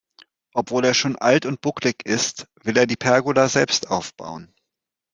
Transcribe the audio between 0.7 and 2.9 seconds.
er schon alt und bucklig ist, will er